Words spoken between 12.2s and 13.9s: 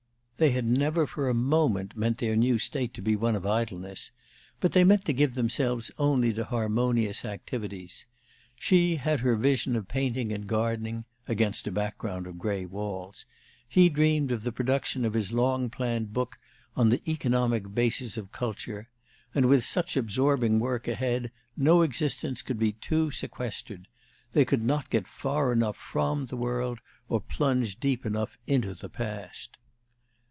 of gray walls), he